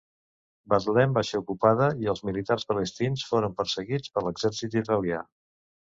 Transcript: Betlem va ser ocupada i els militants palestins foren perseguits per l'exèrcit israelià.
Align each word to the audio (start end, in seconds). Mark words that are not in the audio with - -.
Betlem 0.71 1.13
va 1.17 1.23
ser 1.27 1.41
ocupada 1.41 1.91
i 2.05 2.09
els 2.15 2.23
militants 2.31 2.67
palestins 2.73 3.29
foren 3.35 3.57
perseguits 3.61 4.17
per 4.17 4.29
l'exèrcit 4.31 4.83
israelià. 4.87 5.27